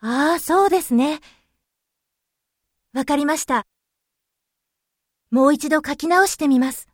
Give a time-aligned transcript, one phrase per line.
[0.00, 1.20] ああ、そうですね。
[2.92, 3.66] わかりました。
[5.30, 6.86] もう一度書き直してみます。